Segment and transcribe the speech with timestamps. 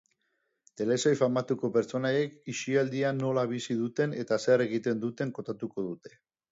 [0.79, 6.21] Telesail famatuko pertsonaiek itxialdia nola bizi duten eta zer egiten duten kontatuko dute.